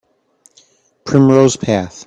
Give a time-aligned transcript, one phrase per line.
[1.05, 1.99] Primrose path